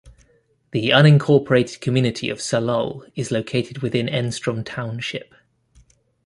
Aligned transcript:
The 0.71 0.89
unincorporated 0.89 1.79
community 1.79 2.31
of 2.31 2.39
Salol 2.39 3.07
is 3.13 3.29
located 3.29 3.83
within 3.83 4.07
Enstrom 4.07 4.63
Township. 4.65 5.35